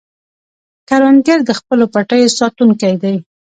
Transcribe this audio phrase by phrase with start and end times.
[0.89, 3.15] کروندګر د خپلو پټیو ساتونکی دی